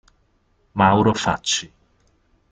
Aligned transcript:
Mauro 0.73 1.13
Facci 1.13 1.69